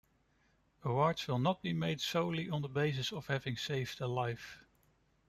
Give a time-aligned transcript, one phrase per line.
[0.83, 4.57] Awards will not be made solely on the basis of having saved a life.